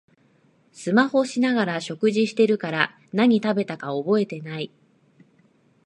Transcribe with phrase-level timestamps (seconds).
[0.71, 4.71] スマホしながら食事してるから何食べたか覚えてない